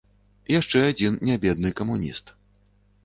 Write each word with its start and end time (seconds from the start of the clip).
Яшчэ 0.59 0.79
адзін 0.91 1.19
нябедны 1.29 1.69
камуніст. 1.81 2.25